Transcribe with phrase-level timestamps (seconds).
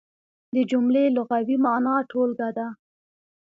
[0.53, 2.67] د جملې لغوي مانا ټولګه ده.